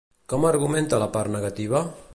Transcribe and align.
Com 0.31 0.47
argumenta 0.51 1.01
la 1.05 1.11
part 1.19 1.35
negativa? 1.37 1.85